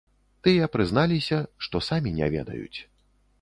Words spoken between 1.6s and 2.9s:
што самі не ведаюць.